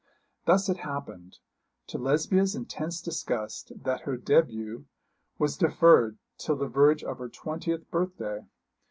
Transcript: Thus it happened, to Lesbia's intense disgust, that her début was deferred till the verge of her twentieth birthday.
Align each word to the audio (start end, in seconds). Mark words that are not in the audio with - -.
Thus 0.45 0.67
it 0.67 0.77
happened, 0.77 1.37
to 1.85 1.99
Lesbia's 1.99 2.55
intense 2.55 3.01
disgust, 3.03 3.71
that 3.83 4.01
her 4.01 4.17
début 4.17 4.85
was 5.37 5.57
deferred 5.57 6.17
till 6.39 6.55
the 6.55 6.67
verge 6.67 7.03
of 7.03 7.19
her 7.19 7.29
twentieth 7.29 7.87
birthday. 7.91 8.47